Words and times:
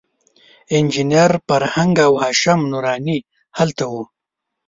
انجینر 0.75 1.31
فرهنګ 1.47 1.95
او 2.07 2.13
هاشم 2.21 2.59
نوراني 2.71 3.17
هلته 3.57 3.83
وو. 3.91 4.03